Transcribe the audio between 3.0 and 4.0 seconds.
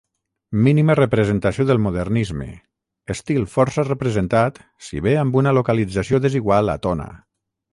estil força